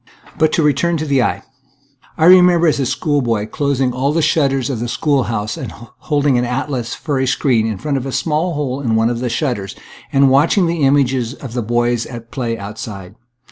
[0.35, 1.43] But to return to the eye.
[2.17, 6.39] I remember as a schoolboy closing all the shutters of the school house and holding
[6.39, 9.29] an atlas for a screen in front of a small hole in one of the
[9.29, 9.75] shutters,
[10.11, 13.13] and watching the images of the boys at play outside.